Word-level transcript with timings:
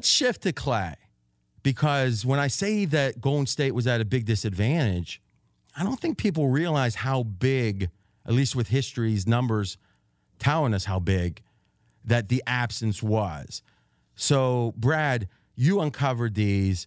Let's 0.00 0.08
shift 0.08 0.44
to 0.44 0.52
Klay 0.54 0.94
because 1.62 2.24
when 2.24 2.38
I 2.38 2.46
say 2.46 2.86
that 2.86 3.20
Golden 3.20 3.44
State 3.44 3.74
was 3.74 3.86
at 3.86 4.00
a 4.00 4.06
big 4.06 4.24
disadvantage, 4.24 5.20
I 5.76 5.84
don't 5.84 6.00
think 6.00 6.16
people 6.16 6.48
realize 6.48 6.94
how 6.94 7.24
big, 7.24 7.90
at 8.24 8.32
least 8.32 8.56
with 8.56 8.68
history's 8.68 9.26
numbers 9.26 9.76
telling 10.38 10.72
us 10.72 10.86
how 10.86 11.00
big, 11.00 11.42
that 12.02 12.30
the 12.30 12.42
absence 12.46 13.02
was. 13.02 13.60
So, 14.14 14.72
Brad, 14.78 15.28
you 15.54 15.82
uncovered 15.82 16.34
these 16.34 16.86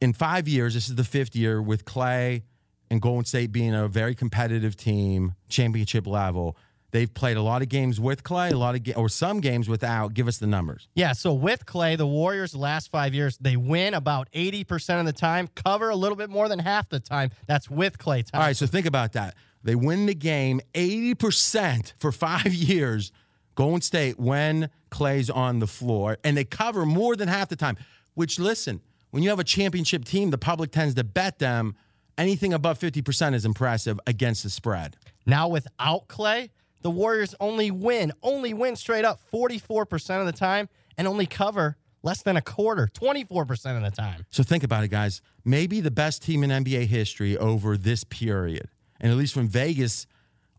in 0.00 0.12
five 0.12 0.48
years. 0.48 0.74
This 0.74 0.88
is 0.88 0.96
the 0.96 1.04
fifth 1.04 1.36
year 1.36 1.62
with 1.62 1.84
Klay 1.84 2.42
and 2.90 3.00
Golden 3.00 3.24
State 3.24 3.52
being 3.52 3.72
a 3.72 3.86
very 3.86 4.16
competitive 4.16 4.76
team, 4.76 5.36
championship 5.48 6.08
level. 6.08 6.56
They've 6.92 7.12
played 7.12 7.36
a 7.36 7.42
lot 7.42 7.62
of 7.62 7.68
games 7.68 8.00
with 8.00 8.22
Klay, 8.24 8.52
a 8.52 8.56
lot 8.56 8.74
of 8.74 8.82
ga- 8.82 8.94
or 8.94 9.08
some 9.08 9.40
games 9.40 9.68
without. 9.68 10.12
Give 10.14 10.26
us 10.26 10.38
the 10.38 10.46
numbers. 10.46 10.88
Yeah, 10.94 11.12
so 11.12 11.32
with 11.32 11.64
Klay, 11.66 11.96
the 11.96 12.06
Warriors 12.06 12.52
the 12.52 12.58
last 12.58 12.90
five 12.90 13.14
years, 13.14 13.38
they 13.38 13.56
win 13.56 13.94
about 13.94 14.28
80% 14.32 14.98
of 15.00 15.06
the 15.06 15.12
time, 15.12 15.48
cover 15.54 15.90
a 15.90 15.96
little 15.96 16.16
bit 16.16 16.30
more 16.30 16.48
than 16.48 16.58
half 16.58 16.88
the 16.88 16.98
time. 17.00 17.30
That's 17.46 17.70
with 17.70 17.98
Klay 17.98 18.28
time. 18.28 18.40
All 18.40 18.46
right, 18.46 18.56
so 18.56 18.66
think 18.66 18.86
about 18.86 19.12
that. 19.12 19.36
They 19.62 19.74
win 19.74 20.06
the 20.06 20.14
game 20.14 20.60
80% 20.74 21.92
for 21.98 22.12
five 22.12 22.46
years, 22.54 23.12
Golden 23.54 23.80
State, 23.82 24.18
when 24.18 24.70
Klay's 24.90 25.30
on 25.30 25.58
the 25.58 25.66
floor, 25.66 26.18
and 26.24 26.36
they 26.36 26.44
cover 26.44 26.86
more 26.86 27.14
than 27.16 27.28
half 27.28 27.48
the 27.48 27.56
time. 27.56 27.76
Which, 28.14 28.38
listen, 28.38 28.80
when 29.10 29.22
you 29.22 29.28
have 29.30 29.38
a 29.38 29.44
championship 29.44 30.04
team, 30.04 30.30
the 30.30 30.38
public 30.38 30.72
tends 30.72 30.94
to 30.94 31.04
bet 31.04 31.38
them. 31.38 31.76
Anything 32.18 32.52
above 32.52 32.78
50% 32.78 33.34
is 33.34 33.44
impressive 33.44 33.98
against 34.06 34.42
the 34.42 34.50
spread. 34.50 34.96
Now 35.26 35.48
without 35.48 36.08
Klay, 36.08 36.50
the 36.82 36.90
Warriors 36.90 37.34
only 37.40 37.70
win, 37.70 38.12
only 38.22 38.54
win 38.54 38.76
straight 38.76 39.04
up 39.04 39.20
44% 39.32 40.20
of 40.20 40.26
the 40.26 40.32
time 40.32 40.68
and 40.96 41.06
only 41.06 41.26
cover 41.26 41.76
less 42.02 42.22
than 42.22 42.36
a 42.36 42.42
quarter, 42.42 42.88
24% 42.92 43.76
of 43.76 43.82
the 43.82 43.90
time. 43.90 44.24
So 44.30 44.42
think 44.42 44.64
about 44.64 44.84
it, 44.84 44.88
guys. 44.88 45.20
Maybe 45.44 45.80
the 45.80 45.90
best 45.90 46.22
team 46.22 46.42
in 46.42 46.50
NBA 46.50 46.86
history 46.86 47.36
over 47.36 47.76
this 47.76 48.04
period. 48.04 48.68
And 49.00 49.12
at 49.12 49.18
least 49.18 49.34
from 49.34 49.48
Vegas, 49.48 50.06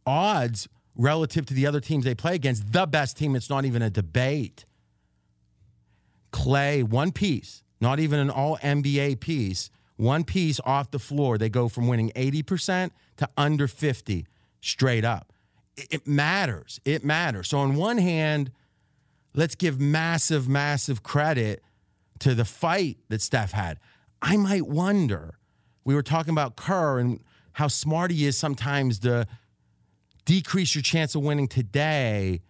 odds 0.05 0.67
relative 0.95 1.45
to 1.47 1.53
the 1.53 1.65
other 1.65 1.79
teams 1.79 2.05
they 2.05 2.15
play 2.15 2.35
against, 2.35 2.71
the 2.71 2.85
best 2.85 3.17
team, 3.17 3.35
it's 3.35 3.49
not 3.49 3.65
even 3.65 3.81
a 3.81 3.89
debate. 3.89 4.65
Klay, 6.31 6.83
one 6.83 7.11
piece, 7.11 7.63
not 7.79 7.99
even 7.99 8.19
an 8.19 8.29
all 8.29 8.57
NBA 8.57 9.19
piece, 9.19 9.69
one 9.97 10.23
piece 10.23 10.59
off 10.65 10.91
the 10.91 10.99
floor. 10.99 11.37
They 11.37 11.49
go 11.49 11.67
from 11.67 11.87
winning 11.87 12.11
80% 12.15 12.91
to 13.17 13.29
under 13.37 13.67
50 13.67 14.25
straight 14.61 15.05
up. 15.05 15.33
It 15.77 16.07
matters. 16.07 16.79
It 16.85 17.03
matters. 17.03 17.49
So, 17.49 17.59
on 17.59 17.75
one 17.75 17.97
hand, 17.97 18.51
let's 19.33 19.55
give 19.55 19.79
massive, 19.79 20.47
massive 20.47 21.03
credit 21.03 21.63
to 22.19 22.35
the 22.35 22.45
fight 22.45 22.97
that 23.09 23.21
Steph 23.21 23.51
had. 23.51 23.79
I 24.21 24.37
might 24.37 24.67
wonder. 24.67 25.37
We 25.83 25.95
were 25.95 26.03
talking 26.03 26.31
about 26.31 26.55
Kerr 26.55 26.99
and 26.99 27.19
how 27.53 27.67
smart 27.67 28.11
he 28.11 28.25
is 28.25 28.37
sometimes 28.37 28.99
to 28.99 29.25
decrease 30.25 30.75
your 30.75 30.83
chance 30.83 31.15
of 31.15 31.23
winning 31.23 31.47
today 31.47 32.41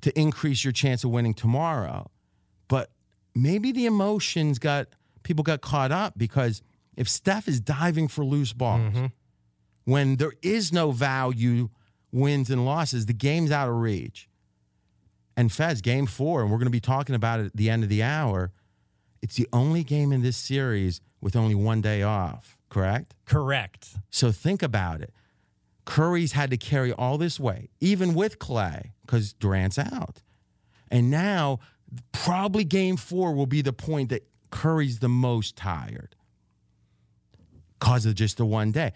to 0.00 0.18
increase 0.18 0.64
your 0.64 0.72
chance 0.72 1.04
of 1.04 1.10
winning 1.10 1.34
tomorrow. 1.34 2.10
But 2.68 2.90
maybe 3.34 3.72
the 3.72 3.86
emotions 3.86 4.58
got 4.58 4.88
people 5.22 5.42
got 5.42 5.60
caught 5.60 5.92
up 5.92 6.14
because 6.16 6.62
if 6.96 7.08
Steph 7.08 7.48
is 7.48 7.60
diving 7.60 8.08
for 8.08 8.24
loose 8.24 8.52
balls, 8.52 8.80
mm-hmm. 8.80 9.06
when 9.84 10.16
there 10.16 10.32
is 10.42 10.72
no 10.72 10.90
value 10.90 11.68
wins 12.12 12.50
and 12.50 12.64
losses, 12.64 13.06
the 13.06 13.12
game's 13.12 13.50
out 13.50 13.68
of 13.68 13.76
reach. 13.76 14.28
And 15.36 15.52
Fez, 15.52 15.80
game 15.80 16.06
four, 16.06 16.42
and 16.42 16.50
we're 16.50 16.58
going 16.58 16.66
to 16.66 16.70
be 16.70 16.80
talking 16.80 17.14
about 17.14 17.40
it 17.40 17.46
at 17.46 17.56
the 17.56 17.70
end 17.70 17.84
of 17.84 17.88
the 17.88 18.02
hour. 18.02 18.52
It's 19.22 19.36
the 19.36 19.48
only 19.52 19.84
game 19.84 20.12
in 20.12 20.22
this 20.22 20.36
series 20.36 21.00
with 21.20 21.36
only 21.36 21.54
one 21.54 21.80
day 21.80 22.02
off, 22.02 22.56
correct? 22.68 23.14
Correct. 23.24 23.88
So 24.10 24.32
think 24.32 24.62
about 24.62 25.00
it. 25.00 25.12
Curry's 25.84 26.32
had 26.32 26.50
to 26.50 26.56
carry 26.56 26.92
all 26.92 27.18
this 27.18 27.40
weight, 27.40 27.70
even 27.80 28.14
with 28.14 28.38
Klay, 28.38 28.90
because 29.02 29.32
Durant's 29.32 29.78
out. 29.78 30.22
And 30.90 31.10
now, 31.10 31.60
probably 32.12 32.64
game 32.64 32.96
four 32.96 33.32
will 33.32 33.46
be 33.46 33.62
the 33.62 33.72
point 33.72 34.10
that 34.10 34.28
Curry's 34.50 34.98
the 34.98 35.08
most 35.08 35.56
tired 35.56 36.14
because 37.78 38.06
of 38.06 38.14
just 38.14 38.36
the 38.36 38.44
one 38.44 38.72
day. 38.72 38.92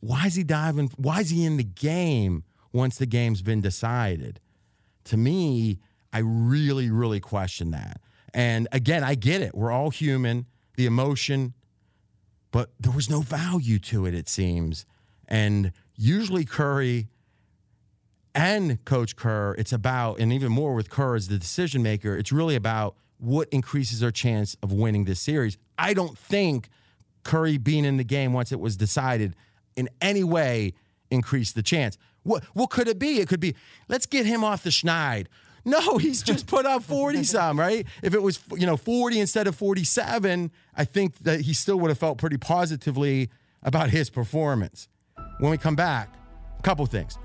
Why 0.00 0.26
is 0.26 0.34
he 0.34 0.44
diving? 0.44 0.90
Why 0.96 1.20
is 1.20 1.30
he 1.30 1.44
in 1.44 1.56
the 1.56 1.64
game 1.64 2.44
once 2.76 2.96
the 2.96 3.06
game's 3.06 3.42
been 3.42 3.60
decided? 3.60 4.40
To 5.04 5.16
me, 5.16 5.80
I 6.12 6.20
really, 6.20 6.90
really 6.90 7.20
question 7.20 7.70
that. 7.72 8.00
And 8.32 8.68
again, 8.70 9.02
I 9.02 9.14
get 9.14 9.40
it. 9.40 9.54
We're 9.54 9.72
all 9.72 9.90
human, 9.90 10.46
the 10.76 10.86
emotion, 10.86 11.54
but 12.50 12.70
there 12.78 12.92
was 12.92 13.10
no 13.10 13.20
value 13.20 13.78
to 13.80 14.06
it, 14.06 14.14
it 14.14 14.28
seems. 14.28 14.86
And 15.26 15.72
usually, 15.96 16.44
Curry 16.44 17.08
and 18.34 18.84
Coach 18.84 19.16
Kerr, 19.16 19.54
it's 19.58 19.72
about, 19.72 20.20
and 20.20 20.32
even 20.32 20.52
more 20.52 20.74
with 20.74 20.90
Kerr 20.90 21.16
as 21.16 21.28
the 21.28 21.38
decision 21.38 21.82
maker, 21.82 22.16
it's 22.16 22.30
really 22.30 22.54
about 22.54 22.96
what 23.18 23.48
increases 23.48 24.02
our 24.02 24.10
chance 24.10 24.56
of 24.62 24.72
winning 24.72 25.06
this 25.06 25.20
series. 25.20 25.56
I 25.78 25.94
don't 25.94 26.16
think 26.16 26.68
Curry 27.24 27.56
being 27.56 27.84
in 27.84 27.96
the 27.96 28.04
game 28.04 28.32
once 28.32 28.52
it 28.52 28.60
was 28.60 28.76
decided 28.76 29.34
in 29.74 29.88
any 30.00 30.22
way 30.22 30.74
increased 31.10 31.54
the 31.54 31.62
chance. 31.62 31.98
What 32.22 32.44
what 32.54 32.70
could 32.70 32.88
it 32.88 32.98
be? 32.98 33.20
It 33.20 33.28
could 33.28 33.40
be 33.40 33.54
let's 33.88 34.06
get 34.06 34.26
him 34.26 34.44
off 34.44 34.62
the 34.62 34.70
schneid. 34.70 35.26
No, 35.68 35.98
he's 35.98 36.22
just 36.22 36.46
put 36.46 36.64
up 36.64 36.84
40 36.84 37.24
some, 37.24 37.58
right? 37.58 37.84
If 38.00 38.14
it 38.14 38.22
was, 38.22 38.38
you 38.54 38.66
know, 38.66 38.76
40 38.76 39.18
instead 39.18 39.48
of 39.48 39.56
47, 39.56 40.52
I 40.76 40.84
think 40.84 41.18
that 41.24 41.40
he 41.40 41.54
still 41.54 41.80
would 41.80 41.88
have 41.88 41.98
felt 41.98 42.18
pretty 42.18 42.36
positively 42.36 43.30
about 43.64 43.90
his 43.90 44.08
performance. 44.08 44.86
When 45.40 45.50
we 45.50 45.58
come 45.58 45.74
back, 45.74 46.14
a 46.56 46.62
couple 46.62 46.86
things. 46.86 47.18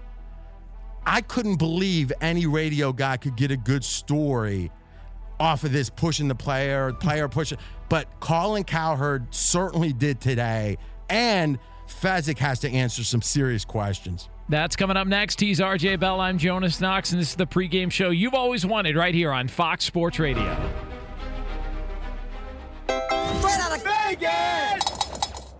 I 1.05 1.21
couldn't 1.21 1.57
believe 1.57 2.11
any 2.19 2.47
radio 2.47 2.91
guy 2.93 3.17
could 3.17 3.35
get 3.35 3.51
a 3.51 3.57
good 3.57 3.83
story 3.83 4.71
off 5.39 5.63
of 5.63 5.71
this 5.71 5.89
pushing 5.91 6.27
the 6.27 6.35
player, 6.35 6.93
player 6.93 7.27
pushing. 7.27 7.59
But 7.89 8.07
Colin 8.19 8.63
Cowherd 8.63 9.33
certainly 9.33 9.93
did 9.93 10.19
today. 10.19 10.77
And 11.09 11.59
Fezzik 11.91 12.39
has 12.39 12.59
to 12.59 12.69
answer 12.71 13.03
some 13.03 13.21
serious 13.21 13.65
questions. 13.65 14.29
That's 14.49 14.75
coming 14.75 14.97
up 14.97 15.07
next. 15.07 15.39
He's 15.39 15.59
RJ 15.59 15.99
Bell. 15.99 16.19
I'm 16.19 16.37
Jonas 16.37 16.81
Knox, 16.81 17.11
and 17.11 17.21
this 17.21 17.29
is 17.29 17.35
the 17.35 17.47
pregame 17.47 17.91
show 17.91 18.09
you've 18.09 18.33
always 18.33 18.65
wanted 18.65 18.95
right 18.95 19.13
here 19.15 19.31
on 19.31 19.47
Fox 19.47 19.85
Sports 19.85 20.19
Radio. 20.19 20.43
Straight 22.87 23.59
out 23.59 23.77
of 23.77 23.83
Vegas! 23.83 25.53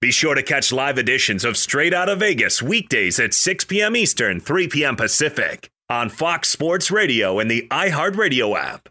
Be 0.00 0.10
sure 0.10 0.34
to 0.34 0.42
catch 0.42 0.72
live 0.72 0.98
editions 0.98 1.44
of 1.44 1.56
Straight 1.56 1.94
Out 1.94 2.10
of 2.10 2.18
Vegas 2.18 2.62
weekdays 2.62 3.18
at 3.18 3.32
6 3.32 3.64
p.m. 3.64 3.96
Eastern, 3.96 4.40
3 4.40 4.68
p.m. 4.68 4.96
Pacific 4.96 5.70
on 5.88 6.10
Fox 6.10 6.48
Sports 6.48 6.90
Radio 6.90 7.38
and 7.38 7.50
the 7.50 7.66
iHeartRadio 7.70 8.58
app. 8.58 8.90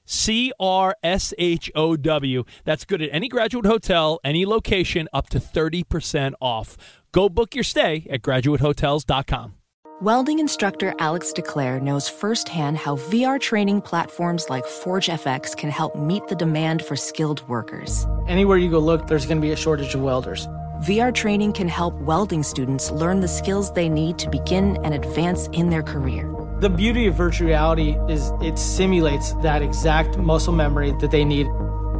C 0.11 0.51
R 0.59 0.95
S 1.01 1.33
H 1.37 1.71
O 1.73 1.95
W. 1.95 2.43
That's 2.65 2.83
good 2.83 3.01
at 3.01 3.09
any 3.13 3.29
graduate 3.29 3.65
hotel, 3.65 4.19
any 4.23 4.45
location, 4.45 5.07
up 5.13 5.29
to 5.29 5.39
30% 5.39 6.33
off. 6.41 6.77
Go 7.13 7.29
book 7.29 7.55
your 7.55 7.63
stay 7.63 8.05
at 8.09 8.21
graduatehotels.com. 8.21 9.55
Welding 10.01 10.39
instructor 10.39 10.93
Alex 10.99 11.31
DeClaire 11.31 11.79
knows 11.79 12.09
firsthand 12.09 12.77
how 12.77 12.95
VR 12.97 13.39
training 13.39 13.81
platforms 13.81 14.49
like 14.49 14.65
ForgeFX 14.65 15.55
can 15.55 15.69
help 15.69 15.95
meet 15.95 16.27
the 16.27 16.35
demand 16.35 16.83
for 16.83 16.95
skilled 16.95 17.47
workers. 17.47 18.07
Anywhere 18.27 18.57
you 18.57 18.69
go 18.69 18.79
look, 18.79 19.07
there's 19.07 19.25
going 19.25 19.37
to 19.37 19.41
be 19.41 19.51
a 19.51 19.55
shortage 19.55 19.93
of 19.93 20.01
welders. 20.01 20.47
VR 20.81 21.13
training 21.13 21.53
can 21.53 21.67
help 21.67 21.93
welding 22.01 22.41
students 22.41 22.89
learn 22.89 23.19
the 23.19 23.27
skills 23.27 23.71
they 23.73 23.87
need 23.87 24.17
to 24.17 24.29
begin 24.29 24.77
and 24.83 24.95
advance 24.95 25.47
in 25.53 25.69
their 25.69 25.83
career. 25.83 26.27
The 26.61 26.69
beauty 26.69 27.07
of 27.07 27.15
virtual 27.15 27.47
reality 27.47 27.97
is 28.07 28.31
it 28.39 28.55
simulates 28.55 29.33
that 29.41 29.63
exact 29.63 30.19
muscle 30.19 30.53
memory 30.53 30.93
that 30.99 31.09
they 31.09 31.25
need. 31.25 31.47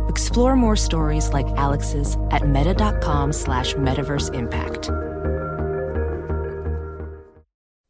Explore 0.07 0.55
more 0.55 0.75
stories 0.75 1.33
like 1.33 1.47
Alex's 1.57 2.15
at 2.29 2.47
meta.com 2.47 3.33
slash 3.33 3.73
metaverse 3.73 4.31
impact. 4.35 4.91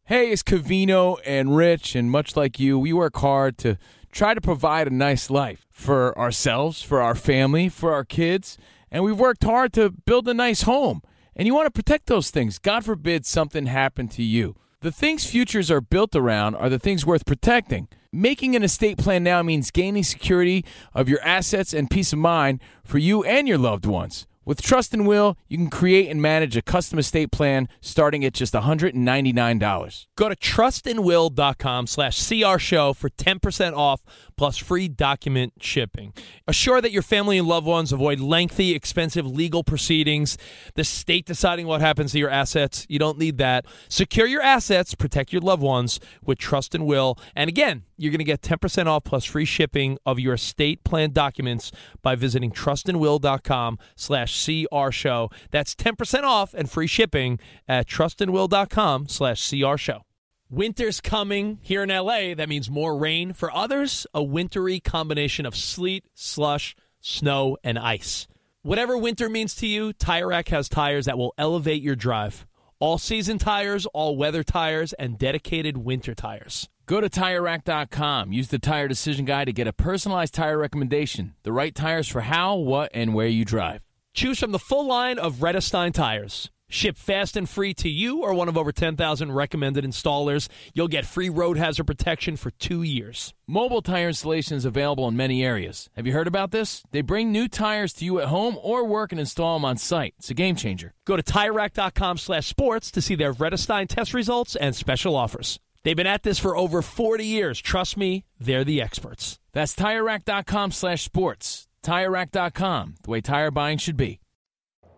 Hey, 0.06 0.32
it's 0.32 0.44
Covino 0.44 1.18
and 1.26 1.58
Rich, 1.58 1.94
and 1.94 2.10
much 2.10 2.38
like 2.38 2.58
you, 2.58 2.80
we 2.80 2.94
work 2.94 3.18
hard 3.18 3.58
to 3.58 3.78
try 4.14 4.34
to 4.34 4.40
provide 4.40 4.88
a 4.88 4.92
nice 4.92 5.30
life 5.30 5.68
for 5.70 6.18
ourselves, 6.18 6.82
for 6.82 7.02
our 7.02 7.16
family, 7.16 7.68
for 7.68 7.92
our 7.94 8.06
kids, 8.06 8.58
and 8.90 9.04
we've 9.04 9.20
worked 9.20 9.44
hard 9.44 9.74
to 9.74 9.90
build 9.90 10.26
a 10.30 10.34
nice 10.34 10.62
home. 10.62 11.02
And 11.36 11.48
you 11.48 11.54
want 11.54 11.66
to 11.66 11.72
protect 11.72 12.06
those 12.06 12.30
things. 12.30 12.60
God 12.60 12.86
forbid 12.86 13.26
something 13.26 13.66
happened 13.66 14.12
to 14.12 14.24
you. 14.24 14.56
The 14.82 14.92
things 14.92 15.28
futures 15.30 15.70
are 15.70 15.80
built 15.80 16.16
around 16.16 16.56
are 16.56 16.68
the 16.68 16.80
things 16.80 17.06
worth 17.06 17.24
protecting. 17.24 17.88
Making 18.12 18.56
an 18.56 18.64
estate 18.64 18.98
plan 18.98 19.24
now 19.24 19.44
means 19.44 19.70
gaining 19.70 20.02
security 20.02 20.66
of 20.96 21.08
your 21.08 21.22
assets 21.22 21.72
and 21.72 21.88
peace 21.88 22.14
of 22.14 22.18
mind 22.18 22.60
for 22.84 22.98
you 22.98 23.24
and 23.24 23.48
your 23.48 23.60
loved 23.60 23.86
ones. 23.86 24.26
With 24.52 24.62
Trust 24.62 24.94
and 24.94 25.08
Will, 25.08 25.38
you 25.48 25.58
can 25.58 25.70
create 25.70 26.10
and 26.10 26.22
manage 26.22 26.58
a 26.58 26.62
custom 26.62 27.00
estate 27.00 27.32
plan 27.32 27.70
starting 27.80 28.26
at 28.26 28.34
just 28.34 28.54
$199. 28.54 30.06
Go 30.18 30.28
to 30.28 30.36
trustandwill.com 30.36 31.88
slash 31.88 32.28
CR 32.28 32.58
show 32.58 32.92
for 32.92 33.10
10% 33.10 33.78
off 33.78 34.02
plus 34.36 34.58
free 34.58 34.90
document 34.90 35.54
shipping. 35.62 36.12
Assure 36.50 36.82
that 36.82 36.92
your 36.92 37.02
family 37.02 37.38
and 37.38 37.48
loved 37.48 37.66
ones 37.66 37.94
avoid 37.94 38.20
lengthy, 38.20 38.76
expensive 38.76 39.26
legal 39.26 39.64
proceedings, 39.64 40.38
the 40.76 40.84
state 40.84 41.26
deciding 41.26 41.66
what 41.66 41.80
happens 41.80 42.12
to 42.12 42.20
your 42.20 42.30
assets. 42.30 42.86
You 42.90 43.00
don't 43.00 43.18
need 43.18 43.38
that. 43.38 43.66
Secure 43.88 44.28
your 44.28 44.42
assets, 44.42 44.96
protect 44.96 45.32
your 45.32 45.42
loved 45.42 45.64
ones 45.64 45.98
with 46.26 46.38
Trust 46.38 46.76
and 46.76 46.86
Will. 46.86 47.18
And 47.38 47.48
again, 47.48 47.84
you're 48.02 48.12
going 48.12 48.18
to 48.18 48.24
get 48.24 48.42
10% 48.42 48.88
off 48.88 49.04
plus 49.04 49.26
free 49.26 49.46
shipping 49.46 50.00
of 50.08 50.20
your 50.20 50.34
estate 50.34 50.84
plan 50.84 51.12
documents 51.12 51.72
by 52.02 52.16
visiting 52.16 52.52
trustandwill.com 52.52 53.78
slash 53.96 54.44
CR 54.46 54.90
show. 54.90 55.30
That's 55.52 55.76
10% 55.76 56.24
off 56.24 56.56
and 56.56 56.70
free 56.70 56.88
shipping 56.88 57.40
at 57.68 57.88
trustandwill.com 57.88 59.08
slash 59.08 59.48
CR 59.48 59.78
show. 59.78 60.02
Winter's 60.50 61.00
coming 61.00 61.60
here 61.62 61.84
in 61.84 61.90
LA. 61.90 62.34
That 62.34 62.50
means 62.50 62.72
more 62.72 62.98
rain. 62.98 63.34
For 63.34 63.56
others, 63.56 64.08
a 64.16 64.24
wintry 64.24 64.80
combination 64.80 65.46
of 65.46 65.56
sleet, 65.56 66.06
slush, 66.16 66.76
snow, 67.00 67.56
and 67.64 67.78
ice. 67.78 68.28
Whatever 68.64 68.98
winter 68.98 69.30
means 69.30 69.54
to 69.56 69.68
you, 69.68 69.94
Tire 69.94 70.28
Rack 70.28 70.50
has 70.50 70.68
tires 70.68 71.06
that 71.06 71.18
will 71.20 71.34
elevate 71.38 71.84
your 71.84 71.96
drive. 71.96 72.48
All 72.80 72.98
season 72.98 73.38
tires, 73.38 73.86
all 73.86 74.18
weather 74.18 74.44
tires, 74.44 74.92
and 74.94 75.20
dedicated 75.20 75.78
winter 75.78 76.16
tires. 76.16 76.68
Go 76.92 77.00
to 77.00 77.10
TireRack.com. 77.10 78.34
Use 78.34 78.50
the 78.50 78.60
Tire 78.60 78.90
Decision 78.90 79.24
Guide 79.24 79.46
to 79.46 79.54
get 79.54 79.66
a 79.66 79.72
personalized 79.72 80.34
tire 80.34 80.58
recommendation. 80.58 81.36
The 81.44 81.54
right 81.54 81.74
tires 81.74 82.10
for 82.10 82.20
how, 82.20 82.58
what, 82.58 82.92
and 82.94 83.14
where 83.14 83.28
you 83.28 83.46
drive. 83.46 83.82
Choose 84.14 84.40
from 84.40 84.52
the 84.52 84.60
full 84.60 84.88
line 84.88 85.18
of 85.18 85.36
Vredestein 85.36 85.94
tires. 85.94 86.52
Ship 86.68 86.98
fast 86.98 87.38
and 87.38 87.48
free 87.50 87.74
to 87.76 87.88
you 87.88 88.24
or 88.24 88.34
one 88.34 88.50
of 88.50 88.58
over 88.58 88.74
10,000 88.74 89.32
recommended 89.32 89.86
installers. 89.86 90.50
You'll 90.74 90.90
get 90.90 91.06
free 91.06 91.30
road 91.30 91.56
hazard 91.56 91.86
protection 91.86 92.36
for 92.36 92.52
two 92.52 92.84
years. 92.84 93.34
Mobile 93.48 93.82
tire 93.82 94.10
installation 94.10 94.58
is 94.58 94.66
available 94.66 95.08
in 95.08 95.16
many 95.16 95.46
areas. 95.46 95.90
Have 95.96 96.06
you 96.06 96.12
heard 96.12 96.28
about 96.28 96.52
this? 96.52 96.84
They 96.92 97.00
bring 97.00 97.32
new 97.32 97.48
tires 97.48 97.94
to 97.94 98.06
you 98.06 98.20
at 98.20 98.28
home 98.28 98.58
or 98.62 98.86
work 98.86 99.14
and 99.14 99.22
install 99.22 99.58
them 99.58 99.64
on 99.64 99.78
site. 99.78 100.16
It's 100.20 100.30
a 100.30 100.34
game 100.34 100.58
changer. 100.58 100.94
Go 101.06 101.16
to 101.16 101.24
TireRack.com 101.24 102.18
slash 102.18 102.48
sports 102.48 102.92
to 102.92 103.02
see 103.02 103.16
their 103.16 103.34
Vredestein 103.34 103.88
test 103.88 104.14
results 104.14 104.58
and 104.58 104.76
special 104.76 105.16
offers. 105.16 105.58
They've 105.84 105.96
been 105.96 106.08
at 106.08 106.24
this 106.24 106.38
for 106.38 106.56
over 106.56 106.82
40 106.82 107.26
years. 107.26 107.60
Trust 107.60 107.98
me, 107.98 108.26
they're 108.40 108.64
the 108.64 108.82
experts. 108.82 109.40
That's 109.52 109.76
TireRack.com 109.76 110.72
slash 110.72 111.04
sports. 111.04 111.68
TireRack.com, 111.84 112.96
the 113.04 113.10
way 113.10 113.22
tire 113.22 113.50
buying 113.50 113.80
should 113.80 113.98
be. 113.98 114.20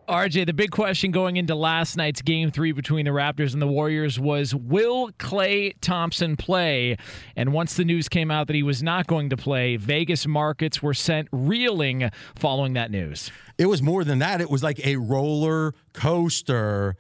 RJ, 0.10 0.46
the 0.48 0.54
big 0.54 0.72
question 0.72 1.12
going 1.12 1.38
into 1.38 1.56
last 1.56 1.96
night's 1.96 2.22
game 2.22 2.52
three 2.52 2.74
between 2.74 3.06
the 3.06 3.12
Raptors 3.12 3.54
and 3.54 3.62
the 3.62 3.68
Warriors 3.68 4.20
was 4.20 4.54
Will 4.54 5.12
Klay 5.12 5.76
Thompson 5.80 6.36
play? 6.36 6.98
And 7.38 7.54
once 7.54 7.76
the 7.76 7.86
news 7.86 8.10
came 8.10 8.30
out 8.30 8.48
that 8.48 8.56
he 8.56 8.64
was 8.64 8.84
not 8.84 9.08
going 9.08 9.30
to 9.30 9.38
play, 9.38 9.78
Vegas 9.78 10.28
markets 10.28 10.84
were 10.84 10.94
sent 10.94 11.30
reeling 11.32 12.10
following 12.36 12.74
that 12.74 12.92
news. 12.92 13.32
It 13.58 13.68
was 13.68 13.82
more 13.82 14.04
than 14.04 14.20
that. 14.20 14.42
It 14.42 14.50
was 14.50 14.62
like 14.62 14.86
a 14.86 14.98
roller 14.98 15.74
coaster. 15.94 16.98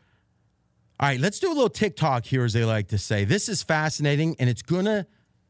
All 1.04 1.10
right, 1.10 1.20
let's 1.20 1.38
do 1.38 1.50
a 1.50 1.54
little 1.54 1.68
TikTok 1.68 2.26
here, 2.26 2.46
as 2.46 2.54
they 2.54 2.64
like 2.64 2.88
to 2.88 2.98
say. 2.98 3.26
This 3.26 3.50
is 3.50 3.62
fascinating, 3.62 4.38
and 4.40 4.50
it's 4.50 4.62
going 4.62 4.86
to 4.86 5.06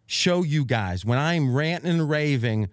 show 0.08 0.42
you 0.42 0.66
guys 0.66 1.06
when 1.06 1.20
I'm 1.20 1.56
ranting 1.56 1.92
and 1.92 2.10
raving 2.10 2.70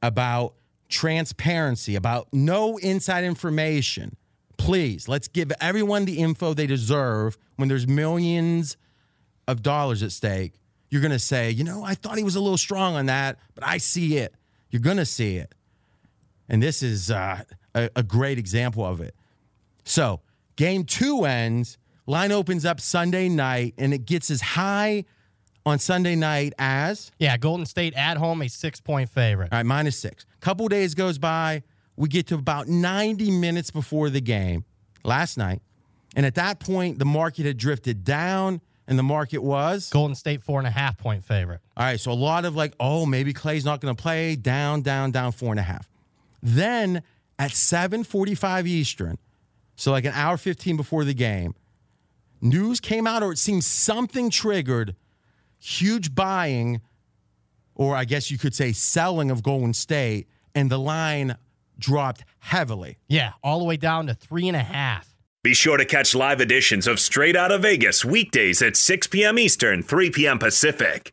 about 0.00 0.54
transparency, 0.88 1.94
about 1.94 2.28
no 2.32 2.78
inside 2.78 3.24
information 3.24 4.16
please 4.56 5.08
let's 5.08 5.28
give 5.28 5.52
everyone 5.60 6.04
the 6.04 6.18
info 6.18 6.54
they 6.54 6.66
deserve 6.66 7.36
when 7.56 7.68
there's 7.68 7.86
millions 7.86 8.76
of 9.48 9.62
dollars 9.62 10.02
at 10.02 10.12
stake. 10.12 10.54
You're 10.88 11.02
going 11.02 11.12
to 11.12 11.18
say, 11.18 11.50
you 11.50 11.64
know, 11.64 11.82
I 11.84 11.94
thought 11.94 12.16
he 12.16 12.24
was 12.24 12.36
a 12.36 12.40
little 12.40 12.56
strong 12.56 12.94
on 12.94 13.06
that, 13.06 13.38
but 13.54 13.64
I 13.66 13.78
see 13.78 14.16
it. 14.18 14.34
You're 14.70 14.82
going 14.82 14.98
to 14.98 15.04
see 15.04 15.36
it. 15.36 15.54
And 16.48 16.62
this 16.62 16.82
is 16.82 17.10
uh, 17.10 17.42
a, 17.74 17.90
a 17.96 18.02
great 18.02 18.38
example 18.38 18.86
of 18.86 19.00
it. 19.00 19.16
So, 19.84 20.20
game 20.54 20.84
two 20.84 21.24
ends, 21.24 21.76
line 22.12 22.30
opens 22.30 22.64
up 22.64 22.80
Sunday 22.80 23.28
night, 23.28 23.74
and 23.78 23.92
it 23.92 24.04
gets 24.06 24.30
as 24.30 24.40
high 24.40 25.04
on 25.64 25.78
Sunday 25.78 26.14
night 26.14 26.52
as? 26.58 27.10
Yeah, 27.18 27.36
Golden 27.36 27.66
State 27.66 27.94
at 27.94 28.16
home, 28.16 28.42
a 28.42 28.48
six 28.48 28.80
point 28.80 29.08
favorite. 29.08 29.48
All 29.50 29.58
right, 29.58 29.66
minus 29.66 29.98
six. 29.98 30.26
Couple 30.40 30.68
days 30.68 30.94
goes 30.94 31.18
by. 31.18 31.62
We 31.96 32.08
get 32.08 32.26
to 32.28 32.36
about 32.36 32.68
90 32.68 33.30
minutes 33.30 33.70
before 33.70 34.10
the 34.10 34.20
game 34.20 34.64
last 35.04 35.36
night. 35.36 35.60
And 36.14 36.24
at 36.26 36.34
that 36.36 36.60
point, 36.60 36.98
the 36.98 37.04
market 37.04 37.46
had 37.46 37.56
drifted 37.56 38.04
down, 38.04 38.60
and 38.86 38.98
the 38.98 39.02
market 39.02 39.42
was 39.42 39.88
Golden 39.90 40.14
State 40.14 40.42
four 40.42 40.58
and 40.58 40.66
a 40.66 40.70
half 40.70 40.98
point 40.98 41.24
favorite. 41.24 41.60
All 41.76 41.84
right, 41.84 41.98
so 41.98 42.12
a 42.12 42.14
lot 42.14 42.44
of 42.44 42.54
like, 42.54 42.74
oh, 42.78 43.06
maybe 43.06 43.32
Klay's 43.32 43.64
not 43.64 43.80
going 43.80 43.94
to 43.94 44.00
play. 44.00 44.36
Down, 44.36 44.82
down, 44.82 45.10
down, 45.10 45.32
four 45.32 45.50
and 45.50 45.60
a 45.60 45.64
half. 45.64 45.88
Then 46.42 47.02
at 47.38 47.52
7:45 47.52 48.66
Eastern, 48.66 49.18
so 49.76 49.90
like 49.90 50.04
an 50.04 50.12
hour 50.14 50.36
15 50.36 50.76
before 50.76 51.04
the 51.04 51.14
game, 51.14 51.54
news 52.42 52.80
came 52.80 53.06
out, 53.06 53.22
or 53.22 53.32
it 53.32 53.38
seems 53.38 53.66
something 53.66 54.28
triggered 54.28 54.94
huge 55.62 56.14
buying, 56.14 56.80
or 57.74 57.94
I 57.94 58.04
guess 58.04 58.30
you 58.30 58.38
could 58.38 58.54
say 58.54 58.72
selling 58.72 59.30
of 59.30 59.42
Golden 59.42 59.72
State, 59.72 60.28
and 60.54 60.70
the 60.70 60.78
line 60.78 61.36
dropped 61.78 62.24
heavily. 62.40 62.98
Yeah, 63.08 63.32
all 63.42 63.58
the 63.60 63.64
way 63.64 63.76
down 63.76 64.06
to 64.08 64.14
three 64.14 64.48
and 64.48 64.56
a 64.56 64.62
half. 64.62 65.08
Be 65.42 65.54
sure 65.54 65.76
to 65.76 65.84
catch 65.84 66.14
live 66.14 66.40
editions 66.40 66.86
of 66.86 67.00
Straight 67.00 67.34
Out 67.34 67.50
of 67.50 67.62
Vegas 67.62 68.04
weekdays 68.04 68.62
at 68.62 68.76
6 68.76 69.08
p.m. 69.08 69.38
Eastern, 69.38 69.82
3 69.82 70.10
p.m. 70.10 70.38
Pacific. 70.38 71.12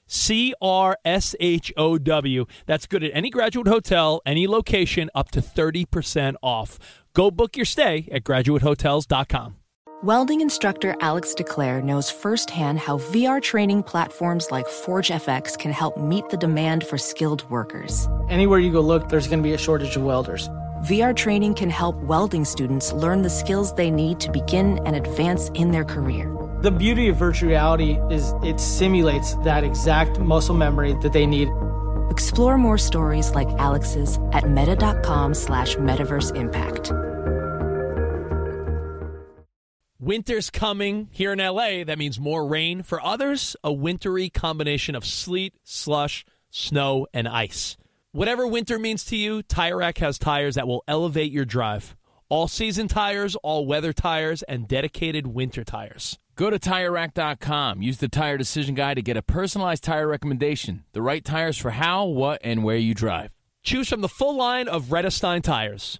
C 0.11 0.53
R 0.61 0.97
S 1.05 1.35
H 1.39 1.71
O 1.77 1.97
W. 1.97 2.45
That's 2.65 2.85
good 2.85 3.03
at 3.03 3.11
any 3.13 3.29
graduate 3.29 3.67
hotel, 3.67 4.21
any 4.25 4.45
location, 4.45 5.09
up 5.15 5.31
to 5.31 5.41
30% 5.41 6.35
off. 6.43 6.77
Go 7.13 7.31
book 7.31 7.55
your 7.55 7.65
stay 7.65 8.09
at 8.11 8.23
graduatehotels.com. 8.23 9.55
Welding 10.03 10.41
instructor 10.41 10.95
Alex 10.99 11.35
DeClaire 11.37 11.83
knows 11.83 12.09
firsthand 12.09 12.79
how 12.79 12.97
VR 12.97 13.41
training 13.41 13.83
platforms 13.83 14.49
like 14.49 14.65
ForgeFX 14.65 15.57
can 15.59 15.71
help 15.71 15.95
meet 15.95 16.27
the 16.29 16.37
demand 16.37 16.85
for 16.87 16.97
skilled 16.97 17.47
workers. 17.51 18.07
Anywhere 18.27 18.59
you 18.59 18.71
go 18.71 18.81
look, 18.81 19.09
there's 19.09 19.27
going 19.27 19.39
to 19.39 19.43
be 19.43 19.53
a 19.53 19.59
shortage 19.59 19.95
of 19.95 20.01
welders. 20.01 20.49
VR 20.85 21.15
training 21.15 21.53
can 21.53 21.69
help 21.69 21.95
welding 21.97 22.43
students 22.43 22.91
learn 22.91 23.21
the 23.21 23.29
skills 23.29 23.75
they 23.75 23.91
need 23.91 24.19
to 24.19 24.31
begin 24.31 24.79
and 24.87 24.95
advance 24.95 25.49
in 25.53 25.69
their 25.69 25.85
career. 25.85 26.35
The 26.61 26.69
beauty 26.69 27.07
of 27.07 27.15
virtual 27.15 27.49
reality 27.49 27.97
is 28.11 28.35
it 28.43 28.59
simulates 28.59 29.33
that 29.37 29.63
exact 29.63 30.19
muscle 30.19 30.53
memory 30.53 30.93
that 31.01 31.11
they 31.11 31.25
need. 31.25 31.49
Explore 32.11 32.55
more 32.59 32.77
stories 32.77 33.31
like 33.31 33.47
Alex's 33.57 34.19
at 34.31 34.47
meta.com 34.47 35.33
slash 35.33 35.75
metaverse 35.77 36.35
impact. 36.35 36.91
Winter's 39.99 40.51
coming 40.51 41.07
here 41.09 41.33
in 41.33 41.39
LA. 41.39 41.83
That 41.83 41.97
means 41.97 42.19
more 42.19 42.45
rain. 42.45 42.83
For 42.83 43.01
others, 43.01 43.55
a 43.63 43.73
wintry 43.73 44.29
combination 44.29 44.93
of 44.93 45.03
sleet, 45.03 45.55
slush, 45.63 46.25
snow, 46.51 47.07
and 47.11 47.27
ice. 47.27 47.75
Whatever 48.11 48.45
winter 48.45 48.77
means 48.77 49.03
to 49.05 49.15
you, 49.15 49.41
Tire 49.41 49.77
Rack 49.77 49.97
has 49.97 50.19
tires 50.19 50.55
that 50.55 50.67
will 50.67 50.83
elevate 50.87 51.31
your 51.31 51.45
drive. 51.45 51.95
All 52.31 52.47
season 52.47 52.87
tires, 52.87 53.35
all 53.43 53.65
weather 53.65 53.91
tires, 53.91 54.41
and 54.43 54.65
dedicated 54.65 55.27
winter 55.27 55.65
tires. 55.65 56.17
Go 56.37 56.49
to 56.49 56.57
TireRack.com. 56.57 57.81
Use 57.81 57.97
the 57.97 58.07
Tire 58.07 58.37
Decision 58.37 58.73
Guide 58.73 58.93
to 58.93 59.01
get 59.01 59.17
a 59.17 59.21
personalized 59.21 59.83
tire 59.83 60.07
recommendation. 60.07 60.85
The 60.93 61.01
right 61.01 61.25
tires 61.25 61.57
for 61.57 61.71
how, 61.71 62.05
what, 62.05 62.39
and 62.41 62.63
where 62.63 62.77
you 62.77 62.93
drive. 62.93 63.31
Choose 63.63 63.89
from 63.89 63.99
the 63.99 64.07
full 64.07 64.37
line 64.37 64.69
of 64.69 64.85
Vredestein 64.85 65.43
tires. 65.43 65.99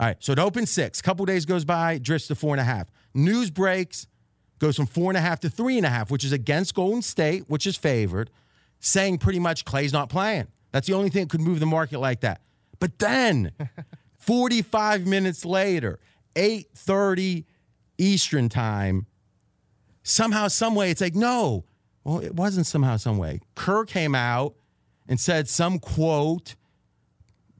All 0.00 0.08
right, 0.08 0.16
so 0.20 0.32
it 0.32 0.38
opens 0.38 0.70
six. 0.70 1.00
Couple 1.00 1.24
days 1.24 1.46
goes 1.46 1.64
by, 1.64 1.98
drifts 1.98 2.28
to 2.28 2.34
four 2.34 2.54
and 2.54 2.60
a 2.60 2.64
half. 2.64 2.88
News 3.14 3.50
breaks, 3.50 4.08
goes 4.58 4.76
from 4.76 4.86
four 4.86 5.10
and 5.10 5.16
a 5.16 5.20
half 5.20 5.40
to 5.40 5.50
three 5.50 5.76
and 5.76 5.86
a 5.86 5.88
half, 5.88 6.10
which 6.10 6.24
is 6.24 6.32
against 6.32 6.74
Golden 6.74 7.02
State, 7.02 7.44
which 7.48 7.66
is 7.66 7.76
favored, 7.76 8.30
saying 8.80 9.18
pretty 9.18 9.38
much 9.38 9.64
Klay's 9.64 9.92
not 9.92 10.08
playing. 10.08 10.48
That's 10.72 10.88
the 10.88 10.94
only 10.94 11.10
thing 11.10 11.24
that 11.24 11.30
could 11.30 11.40
move 11.40 11.60
the 11.60 11.66
market 11.66 12.00
like 12.00 12.20
that. 12.20 12.40
But 12.80 12.98
then, 12.98 13.52
45 14.18 15.06
minutes 15.06 15.44
later, 15.44 16.00
8:30 16.34 17.44
Eastern 17.98 18.48
time, 18.48 19.06
somehow, 20.02 20.48
some 20.48 20.74
way, 20.74 20.90
it's 20.90 21.00
like 21.00 21.14
no. 21.14 21.64
Well, 22.02 22.18
it 22.18 22.34
wasn't 22.34 22.66
somehow, 22.66 22.96
some 22.96 23.16
way. 23.16 23.40
Kerr 23.54 23.84
came 23.84 24.14
out 24.14 24.54
and 25.08 25.20
said 25.20 25.48
some 25.48 25.78
quote, 25.78 26.56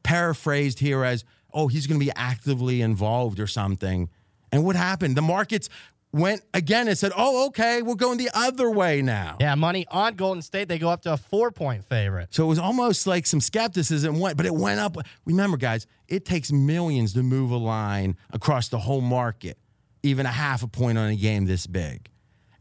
paraphrased 0.02 0.80
here 0.80 1.04
as, 1.04 1.24
"Oh, 1.54 1.68
he's 1.68 1.86
going 1.86 1.98
to 1.98 2.04
be 2.04 2.12
actively 2.14 2.82
involved 2.82 3.40
or 3.40 3.46
something." 3.46 4.10
And 4.52 4.64
what 4.64 4.76
happened? 4.76 5.16
The 5.16 5.22
markets 5.22 5.68
went 6.12 6.42
again 6.52 6.88
and 6.88 6.96
said, 6.96 7.12
"Oh, 7.16 7.46
okay, 7.48 7.82
we're 7.82 7.94
going 7.94 8.18
the 8.18 8.30
other 8.34 8.70
way 8.70 9.02
now." 9.02 9.36
Yeah, 9.40 9.54
money 9.54 9.86
on 9.90 10.14
Golden 10.14 10.42
State. 10.42 10.68
They 10.68 10.78
go 10.78 10.88
up 10.88 11.02
to 11.02 11.12
a 11.12 11.16
four 11.16 11.50
point 11.50 11.84
favorite. 11.84 12.34
So 12.34 12.44
it 12.44 12.48
was 12.48 12.58
almost 12.58 13.06
like 13.06 13.26
some 13.26 13.40
skepticism 13.40 14.20
went, 14.20 14.36
but 14.36 14.46
it 14.46 14.54
went 14.54 14.80
up. 14.80 14.96
Remember, 15.24 15.56
guys, 15.56 15.86
it 16.08 16.24
takes 16.24 16.52
millions 16.52 17.14
to 17.14 17.22
move 17.22 17.50
a 17.50 17.56
line 17.56 18.16
across 18.30 18.68
the 18.68 18.78
whole 18.78 19.00
market, 19.00 19.58
even 20.02 20.26
a 20.26 20.30
half 20.30 20.62
a 20.62 20.68
point 20.68 20.98
on 20.98 21.08
a 21.08 21.16
game 21.16 21.46
this 21.46 21.66
big. 21.66 22.10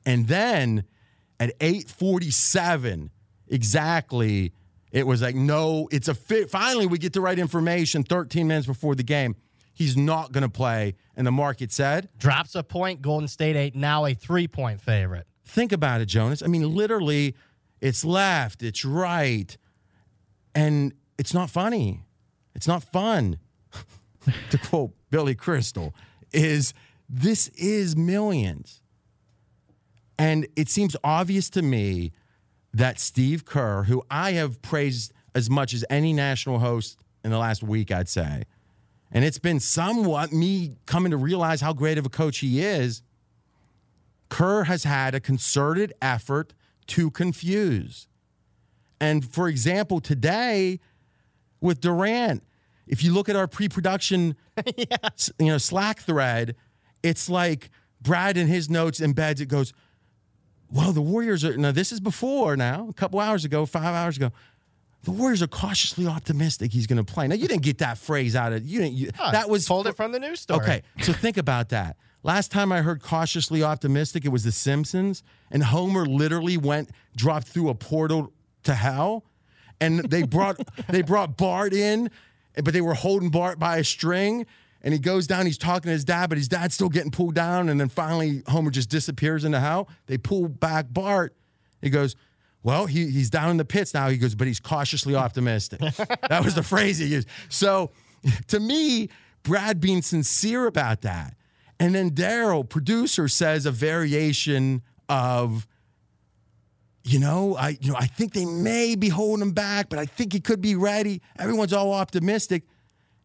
And 0.05 0.27
then 0.27 0.83
at 1.39 1.53
847, 1.61 3.11
exactly, 3.47 4.53
it 4.93 5.07
was 5.07 5.23
like, 5.23 5.35
no, 5.35 5.89
it's 5.91 6.07
a 6.07 6.13
fit. 6.13 6.51
Finally, 6.51 6.85
we 6.85 6.99
get 6.99 7.13
the 7.13 7.19
right 7.19 7.37
information 7.37 8.03
13 8.03 8.47
minutes 8.47 8.67
before 8.67 8.93
the 8.93 9.03
game. 9.03 9.35
He's 9.73 9.97
not 9.97 10.31
going 10.31 10.43
to 10.43 10.49
play. 10.49 10.93
And 11.15 11.25
the 11.25 11.31
market 11.31 11.71
said, 11.71 12.09
Drops 12.17 12.53
a 12.53 12.61
point. 12.63 13.01
Golden 13.01 13.27
State 13.27 13.55
eight 13.55 13.75
now 13.75 14.05
a 14.05 14.13
three 14.13 14.47
point 14.47 14.79
favorite. 14.79 15.25
think 15.43 15.71
about 15.71 15.99
it, 15.99 16.05
Jonas. 16.05 16.43
I 16.43 16.47
mean, 16.47 16.75
literally, 16.75 17.35
it's 17.81 18.05
left, 18.05 18.61
it's 18.61 18.85
right, 18.85 19.57
and 20.53 20.93
it's 21.17 21.33
not 21.33 21.49
funny. 21.49 22.03
It's 22.53 22.67
not 22.67 22.83
fun. 22.83 23.39
to 24.51 24.57
quote 24.59 24.91
Billy 25.09 25.33
Crystal, 25.33 25.95
is 26.31 26.75
this 27.09 27.47
is 27.49 27.97
millions. 27.97 28.79
And 30.19 30.47
it 30.55 30.69
seems 30.69 30.95
obvious 31.03 31.49
to 31.49 31.63
me 31.63 32.11
that 32.73 32.99
Steve 32.99 33.45
Kerr, 33.45 33.83
who 33.83 34.03
I 34.09 34.31
have 34.31 34.61
praised 34.61 35.13
as 35.35 35.49
much 35.49 35.73
as 35.73 35.85
any 35.89 36.13
national 36.13 36.59
host 36.59 36.99
in 37.23 37.31
the 37.31 37.37
last 37.37 37.63
week, 37.63 37.91
I'd 37.91 38.09
say, 38.09 38.43
and 39.11 39.23
it's 39.23 39.39
been 39.39 39.59
somewhat 39.59 40.31
me 40.33 40.77
coming 40.85 41.11
to 41.11 41.17
realize 41.17 41.61
how 41.61 41.73
great 41.73 41.97
of 41.97 42.05
a 42.05 42.09
coach 42.09 42.39
he 42.39 42.61
is. 42.61 43.03
Kerr 44.29 44.63
has 44.63 44.83
had 44.83 45.13
a 45.13 45.19
concerted 45.19 45.93
effort 46.01 46.53
to 46.87 47.11
confuse. 47.11 48.07
And 48.99 49.23
for 49.23 49.47
example, 49.47 49.99
today 49.99 50.79
with 51.61 51.79
Durant, 51.79 52.43
if 52.87 53.03
you 53.03 53.13
look 53.13 53.29
at 53.29 53.35
our 53.35 53.47
pre-production 53.47 54.35
s- 55.03 55.31
you 55.37 55.47
know 55.47 55.59
Slack 55.59 55.99
thread, 56.01 56.55
it's 57.03 57.29
like 57.29 57.69
Brad 58.01 58.35
in 58.35 58.47
his 58.47 58.69
notes 58.69 58.99
embeds 58.99 59.39
it 59.39 59.45
goes, 59.47 59.73
well, 60.73 60.91
the 60.91 61.01
Warriors 61.01 61.45
are 61.45 61.55
now 61.55 61.71
this 61.71 61.91
is 61.91 61.99
before 61.99 62.57
now, 62.57 62.87
a 62.89 62.93
couple 62.93 63.19
hours 63.19 63.45
ago, 63.45 63.65
five 63.65 63.93
hours 63.95 64.17
ago. 64.17 64.31
The 65.03 65.11
Warriors 65.11 65.41
are 65.43 65.47
cautiously 65.47 66.07
optimistic 66.07 66.71
he's 66.71 66.87
going 66.87 67.03
to 67.03 67.13
play. 67.13 67.27
Now 67.27 67.35
you 67.35 67.47
didn't 67.47 67.63
get 67.63 67.77
that 67.79 67.97
phrase 67.97 68.35
out 68.35 68.53
of 68.53 68.65
you 68.65 68.79
didn't. 68.79 68.93
You, 68.95 69.11
Oh, 69.19 69.31
that 69.31 69.49
was 69.49 69.67
pulled 69.67 69.85
it 69.87 69.95
from 69.95 70.11
the 70.11 70.19
news 70.19 70.39
story. 70.39 70.61
Okay, 70.61 70.81
so 71.01 71.13
think 71.13 71.37
about 71.37 71.69
that. 71.69 71.97
Last 72.23 72.51
time 72.51 72.71
I 72.71 72.81
heard 72.81 73.01
cautiously 73.01 73.63
optimistic, 73.63 74.23
it 74.25 74.29
was 74.29 74.43
The 74.45 74.51
Simpsons, 74.53 75.23
and 75.51 75.61
Homer 75.61 76.05
literally 76.05 76.55
went 76.57 76.89
dropped 77.17 77.47
through 77.47 77.67
a 77.69 77.75
portal 77.75 78.31
to 78.63 78.73
hell, 78.73 79.25
and 79.81 79.99
they 79.99 80.23
brought 80.23 80.57
they 80.87 81.01
brought 81.01 81.35
Bart 81.37 81.73
in, 81.73 82.09
but 82.55 82.73
they 82.73 82.81
were 82.81 82.93
holding 82.93 83.29
Bart 83.29 83.59
by 83.59 83.77
a 83.77 83.83
string, 83.83 84.45
and 84.83 84.93
he 84.93 84.99
goes 84.99 85.27
down. 85.27 85.45
He's 85.45 85.57
talking 85.57 85.89
to 85.89 85.93
his 85.93 86.05
dad, 86.05 86.29
but 86.29 86.37
his 86.37 86.47
dad's 86.47 86.75
still 86.75 86.89
getting 86.89 87.11
pulled 87.11 87.35
down, 87.35 87.69
and 87.69 87.79
then 87.79 87.89
finally 87.89 88.43
Homer 88.47 88.71
just 88.71 88.89
disappears 88.89 89.45
into 89.45 89.59
hell. 89.59 89.89
They 90.07 90.17
pull 90.17 90.47
back 90.47 90.87
Bart. 90.89 91.35
He 91.81 91.89
goes. 91.89 92.15
Well, 92.65 92.85
he, 92.85 93.09
he's 93.09 93.29
down 93.29 93.49
in 93.49 93.57
the 93.57 93.65
pits 93.65 93.93
now. 93.93 94.07
He 94.07 94.15
goes, 94.15 94.35
but 94.35 94.47
he's 94.47 94.61
cautiously 94.61 95.15
optimistic. 95.15 95.79
that 96.29 96.45
was 96.45 96.55
the 96.55 96.63
phrase 96.63 96.97
he 96.97 97.07
used. 97.07 97.27
So 97.49 97.91
to 98.47 98.59
me, 98.61 99.09
Brad 99.43 99.79
being 99.79 100.01
sincere 100.01 100.65
about 100.65 101.01
that. 101.01 101.35
And 101.79 101.93
then 101.93 102.11
Daryl, 102.11 102.67
producer, 102.67 103.27
says 103.27 103.65
a 103.65 103.71
variation 103.71 104.81
of, 105.09 105.67
you 107.03 107.19
know, 107.19 107.57
I 107.57 107.77
you 107.81 107.91
know, 107.91 107.97
I 107.97 108.05
think 108.05 108.33
they 108.33 108.45
may 108.45 108.95
be 108.95 109.09
holding 109.09 109.41
him 109.41 109.51
back, 109.51 109.89
but 109.89 109.99
I 109.99 110.05
think 110.05 110.31
he 110.31 110.39
could 110.39 110.61
be 110.61 110.75
ready. 110.75 111.21
Everyone's 111.37 111.73
all 111.73 111.91
optimistic. 111.91 112.63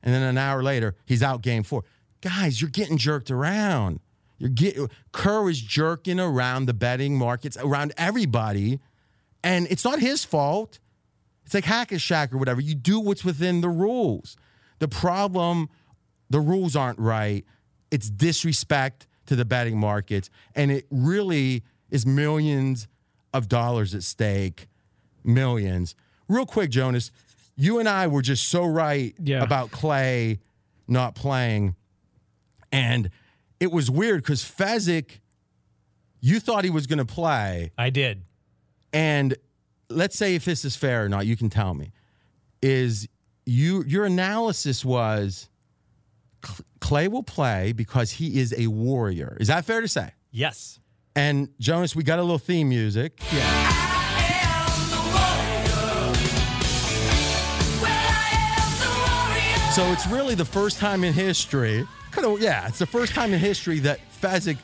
And 0.03 0.15
then 0.15 0.23
an 0.23 0.39
hour 0.39 0.63
later, 0.63 0.95
he's 1.07 1.23
out 1.23 1.43
game 1.43 1.63
four. 1.63 1.85
Guys, 2.21 2.61
you're 2.61 2.71
getting 2.71 2.97
jerked 2.97 3.31
around. 3.31 4.01
You're 4.39 4.51
getting 4.51 4.89
Kerr 5.13 5.51
is 5.51 5.61
jerking 5.61 6.21
around 6.21 6.67
the 6.67 6.75
betting 6.75 7.17
markets, 7.17 7.57
around 7.57 7.93
everybody. 7.97 8.81
And 9.43 9.67
it's 9.71 9.85
not 9.85 10.01
his 10.01 10.25
fault. 10.25 10.79
It's 11.45 11.55
like 11.55 11.65
hack 11.65 11.93
a 11.93 11.97
Shaq 11.97 12.33
or 12.33 12.39
whatever. 12.39 12.61
You 12.61 12.75
do 12.75 13.01
what's 13.01 13.25
within 13.25 13.61
the 13.61 13.69
rules. 13.69 14.37
The 14.81 14.89
problem, 14.89 15.69
the 16.31 16.41
rules 16.41 16.77
aren't 16.77 16.99
right. 16.99 17.45
It's 17.91 18.11
disrespect 18.11 19.07
to 19.27 19.37
the 19.37 19.45
betting 19.45 19.79
markets. 19.79 20.31
And 20.55 20.71
it 20.71 20.87
really 20.91 21.65
is 21.91 22.05
millions 22.05 22.87
of 23.33 23.49
dollars 23.49 23.95
at 23.95 24.03
stake. 24.03 24.69
Millions. 25.25 25.95
Real 26.29 26.47
quick, 26.47 26.71
Jonas, 26.71 27.11
you 27.61 27.81
and 27.81 27.89
I 27.89 28.07
were 28.07 28.23
just 28.23 28.49
so 28.49 28.65
right 28.65 29.15
Yeah. 29.23 29.43
about 29.43 29.71
Klay 29.73 30.39
not 30.87 31.15
playing. 31.15 31.75
And 32.73 33.11
it 33.61 33.71
was 33.73 33.91
weird 33.91 34.23
because 34.23 34.43
Fezzik, 34.45 35.19
you 36.21 36.39
thought 36.41 36.63
he 36.65 36.71
was 36.71 36.87
going 36.87 36.99
to 37.01 37.05
play. 37.05 37.73
I 37.77 37.91
did. 37.91 38.23
And 38.93 39.37
let's 39.91 40.17
say 40.17 40.35
if 40.37 40.45
this 40.45 40.65
is 40.65 40.77
fair 40.77 41.05
or 41.05 41.09
not, 41.09 41.27
you 41.27 41.37
can 41.37 41.51
tell 41.51 41.75
me. 41.75 41.91
Is 42.63 43.09
you 43.45 43.83
your 43.87 44.05
analysis 44.05 44.85
was 44.85 45.49
Klay 46.81 47.09
will 47.09 47.23
play 47.25 47.73
because 47.73 48.13
he 48.13 48.39
is 48.39 48.55
a 48.57 48.69
warrior. 48.69 49.37
Is 49.41 49.49
that 49.49 49.65
fair 49.65 49.81
to 49.81 49.89
say? 49.89 50.13
Yes. 50.31 50.79
And 51.17 51.49
Jonas, 51.59 51.97
we 51.97 52.05
got 52.05 52.19
a 52.21 52.23
little 52.23 52.39
theme 52.39 52.69
music. 52.69 53.21
Yeah. 53.33 53.88
So 59.79 59.93
it's 59.93 60.09
really 60.09 60.35
the 60.35 60.45
first 60.45 60.81
time 60.81 61.05
in 61.05 61.13
history. 61.13 61.87
Kind 62.11 62.27
of, 62.27 62.41
yeah, 62.41 62.67
it's 62.67 62.81
the 62.81 62.87
first 62.87 63.15
time 63.15 63.33
in 63.33 63.39
history 63.39 63.79
that 63.79 64.01
Fezzik 64.21 64.59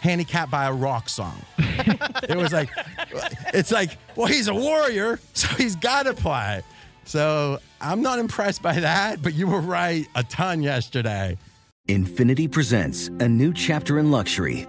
handicapped 0.00 0.52
by 0.52 0.66
a 0.66 0.72
rock 0.72 1.08
song. 1.08 1.34
it 1.58 2.36
was 2.36 2.52
like, 2.52 2.70
it's 3.52 3.72
like, 3.72 3.98
well, 4.14 4.28
he's 4.28 4.46
a 4.46 4.54
warrior, 4.54 5.18
so 5.32 5.48
he's 5.56 5.74
got 5.74 6.04
to 6.04 6.14
play. 6.14 6.62
So 7.04 7.58
I'm 7.80 8.02
not 8.02 8.20
impressed 8.20 8.62
by 8.62 8.74
that, 8.74 9.20
but 9.20 9.34
you 9.34 9.48
were 9.48 9.60
right 9.60 10.06
a 10.14 10.22
ton 10.22 10.62
yesterday. 10.62 11.36
Infiniti 11.88 12.48
presents 12.48 13.08
a 13.18 13.28
new 13.28 13.52
chapter 13.52 13.98
in 13.98 14.12
luxury, 14.12 14.68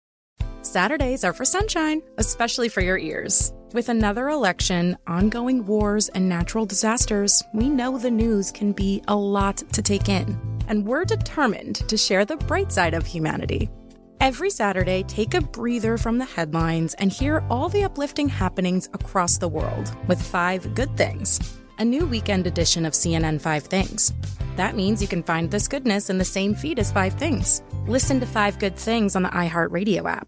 Saturdays 0.61 1.23
are 1.23 1.33
for 1.33 1.43
sunshine, 1.43 2.01
especially 2.17 2.69
for 2.69 2.81
your 2.81 2.97
ears. 2.97 3.51
With 3.73 3.89
another 3.89 4.29
election, 4.29 4.95
ongoing 5.07 5.65
wars, 5.65 6.09
and 6.09 6.29
natural 6.29 6.65
disasters, 6.65 7.41
we 7.53 7.67
know 7.67 7.97
the 7.97 8.11
news 8.11 8.51
can 8.51 8.71
be 8.71 9.03
a 9.07 9.15
lot 9.15 9.57
to 9.73 9.81
take 9.81 10.07
in. 10.07 10.39
And 10.67 10.85
we're 10.85 11.05
determined 11.05 11.77
to 11.87 11.97
share 11.97 12.25
the 12.25 12.37
bright 12.37 12.71
side 12.71 12.93
of 12.93 13.05
humanity. 13.05 13.69
Every 14.19 14.51
Saturday, 14.51 15.01
take 15.03 15.33
a 15.33 15.41
breather 15.41 15.97
from 15.97 16.19
the 16.19 16.25
headlines 16.25 16.93
and 16.95 17.11
hear 17.11 17.43
all 17.49 17.67
the 17.67 17.83
uplifting 17.83 18.29
happenings 18.29 18.87
across 18.93 19.37
the 19.37 19.49
world 19.49 19.95
with 20.07 20.21
five 20.21 20.75
good 20.75 20.95
things. 20.95 21.57
A 21.79 21.85
new 21.85 22.05
weekend 22.05 22.45
edition 22.45 22.85
of 22.85 22.93
CNN 22.93 23.41
Five 23.41 23.63
Things. 23.63 24.13
That 24.57 24.75
means 24.75 25.01
you 25.01 25.07
can 25.07 25.23
find 25.23 25.49
this 25.49 25.67
goodness 25.67 26.11
in 26.11 26.19
the 26.19 26.25
same 26.25 26.53
feed 26.53 26.77
as 26.77 26.91
Five 26.91 27.13
Things. 27.13 27.63
Listen 27.87 28.19
to 28.19 28.27
Five 28.27 28.59
Good 28.59 28.75
Things 28.75 29.15
on 29.15 29.23
the 29.23 29.29
iHeartRadio 29.29 30.07
app. 30.07 30.27